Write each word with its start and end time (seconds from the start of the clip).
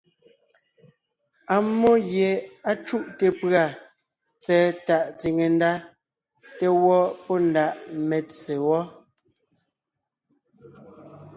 Ammó 1.55 1.91
gie 2.09 2.29
á 2.69 2.71
cúte 2.87 3.27
pʉ̀a 3.39 3.63
tsɛ̀ɛ 4.43 4.67
tàʼ 4.85 5.03
tsìne 5.19 5.45
ndá 5.55 5.71
te 6.57 6.65
gẅɔ́ 6.81 7.01
pɔ́ 7.25 7.37
ndaʼ 7.49 7.73
metse 8.09 8.53
wɔ́. 8.67 8.81